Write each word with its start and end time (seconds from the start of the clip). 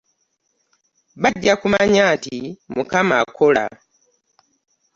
Bajja 1.21 1.53
kumanya 1.61 2.03
nti 2.15 2.37
Mukama 2.75 3.15
akola. 3.23 3.65